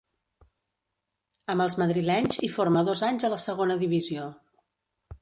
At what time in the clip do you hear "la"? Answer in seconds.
3.37-3.41